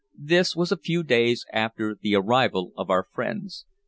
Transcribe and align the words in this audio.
This 0.17 0.55
was 0.55 0.71
a 0.71 0.77
few 0.81 1.03
days 1.03 1.45
after 1.53 1.93
the 1.93 2.15
arrival 2.15 2.71
of 2.75 2.89
our 2.89 3.03
friends. 3.13 3.67